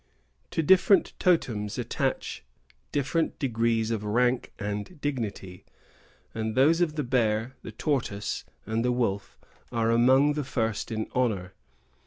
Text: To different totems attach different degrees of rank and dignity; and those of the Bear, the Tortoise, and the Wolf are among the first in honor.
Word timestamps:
To 0.49 0.63
different 0.63 1.13
totems 1.19 1.77
attach 1.77 2.43
different 2.91 3.37
degrees 3.37 3.91
of 3.91 4.03
rank 4.03 4.51
and 4.57 4.99
dignity; 4.99 5.63
and 6.33 6.55
those 6.55 6.81
of 6.81 6.95
the 6.95 7.03
Bear, 7.03 7.55
the 7.61 7.71
Tortoise, 7.71 8.43
and 8.65 8.83
the 8.83 8.91
Wolf 8.91 9.37
are 9.71 9.91
among 9.91 10.33
the 10.33 10.43
first 10.43 10.91
in 10.91 11.07
honor. 11.13 11.53